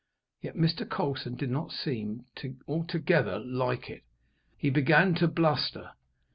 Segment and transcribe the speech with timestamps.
[0.41, 0.89] Yet Mr.
[0.89, 4.01] Colson did not seem to altogether like it.
[4.57, 5.91] He began to bluster.